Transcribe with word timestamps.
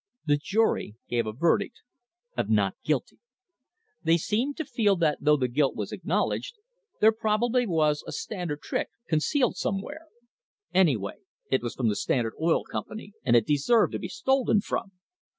The 0.25 0.37
jury 0.41 0.95
gave 1.09 1.27
a 1.27 1.31
verdict 1.31 1.81
of 2.35 2.49
Not 2.49 2.73
guilty! 2.83 3.19
They 4.01 4.17
seemed 4.17 4.57
to 4.57 4.65
feel 4.65 4.95
that 4.95 5.19
though 5.21 5.37
the 5.37 5.47
guilt 5.47 5.75
was 5.75 5.91
acknowl 5.91 6.35
edged, 6.35 6.55
there 6.99 7.11
probably 7.11 7.67
was 7.67 8.03
a 8.07 8.11
Standard 8.11 8.61
trick 8.63 8.89
concealed 9.07 9.57
some 9.57 9.79
where. 9.79 10.07
Anyway 10.73 11.17
it 11.51 11.61
was 11.61 11.75
the 11.75 11.95
Standard 11.95 12.33
Oil 12.41 12.63
Company 12.63 13.13
and 13.23 13.35
it 13.35 13.45
de 13.45 13.57
served 13.57 13.91
to 13.91 13.99
be 13.99 14.07
stolen 14.07 14.59
from! 14.61 14.93